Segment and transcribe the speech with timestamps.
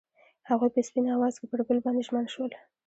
[0.49, 2.51] هغوی په سپین اواز کې پر بل باندې ژمن شول.